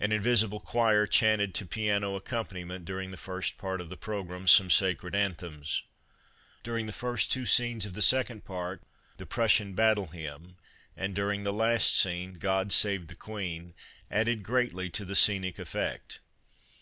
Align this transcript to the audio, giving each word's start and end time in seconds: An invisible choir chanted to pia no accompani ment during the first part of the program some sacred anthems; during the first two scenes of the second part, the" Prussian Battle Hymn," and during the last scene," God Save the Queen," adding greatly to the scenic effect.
An 0.00 0.12
invisible 0.12 0.60
choir 0.60 1.06
chanted 1.06 1.52
to 1.54 1.66
pia 1.66 2.00
no 2.00 2.18
accompani 2.18 2.66
ment 2.66 2.86
during 2.86 3.10
the 3.10 3.18
first 3.18 3.58
part 3.58 3.82
of 3.82 3.90
the 3.90 3.98
program 3.98 4.46
some 4.46 4.70
sacred 4.70 5.14
anthems; 5.14 5.82
during 6.62 6.86
the 6.86 6.92
first 6.94 7.30
two 7.30 7.44
scenes 7.44 7.84
of 7.84 7.92
the 7.92 8.00
second 8.00 8.46
part, 8.46 8.80
the" 9.18 9.26
Prussian 9.36 9.74
Battle 9.74 10.06
Hymn," 10.06 10.56
and 10.96 11.14
during 11.14 11.42
the 11.42 11.52
last 11.52 11.94
scene," 11.94 12.38
God 12.38 12.72
Save 12.72 13.08
the 13.08 13.14
Queen," 13.14 13.74
adding 14.10 14.42
greatly 14.42 14.88
to 14.88 15.04
the 15.04 15.14
scenic 15.14 15.58
effect. 15.58 16.20